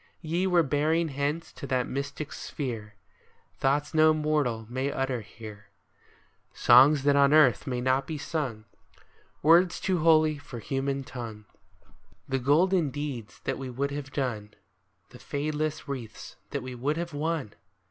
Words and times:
Ye 0.23 0.47
were 0.47 0.63
bearing 0.63 1.09
hence 1.09 1.53
to 1.53 1.67
that 1.67 1.85
mystic 1.85 2.33
sphere 2.33 2.95
Thoughts 3.59 3.93
no 3.93 4.15
mortal 4.15 4.65
may 4.67 4.91
utter 4.91 5.21
here,— 5.21 5.67
Songs 6.55 7.03
that 7.03 7.15
on 7.15 7.33
earth 7.33 7.67
may 7.67 7.81
not 7.81 8.07
be 8.07 8.17
sung,— 8.17 8.65
Words 9.43 9.79
too 9.79 9.99
holy 9.99 10.39
for 10.39 10.57
human 10.57 11.03
tongue,— 11.03 11.45
The 12.27 12.39
golden 12.39 12.89
deeds 12.89 13.41
that 13.43 13.59
we 13.59 13.69
would 13.69 13.91
have 13.91 14.11
done,— 14.11 14.55
The 15.11 15.19
fadeless 15.19 15.87
wreaths 15.87 16.35
that 16.49 16.63
we 16.63 16.73
would 16.73 16.97
have 16.97 17.13
won 17.13 17.53